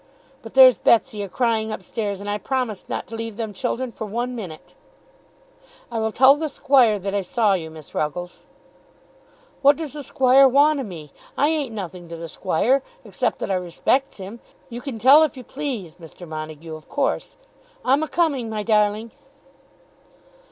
[0.41, 3.91] "But there's Betsy a crying up stairs, and I promised not to leave them children
[3.91, 4.73] for one minute."
[5.91, 8.45] "I will tell the Squire that I saw you, Miss Ruggles."
[9.61, 11.13] "What does the Squire want o' me?
[11.37, 14.39] I ain't nothing to the Squire, except that I respects him.
[14.69, 16.27] You can tell if you please, Mr.
[16.27, 17.35] Montague, of course.
[17.85, 19.11] I'm a coming, my darling."